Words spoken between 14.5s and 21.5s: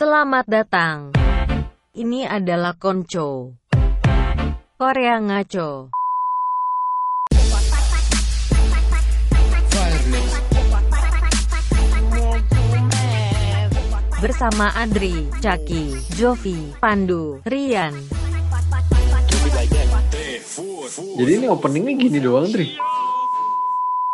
Adri, Caki, Jovi, Pandu, Rian. Jadi ini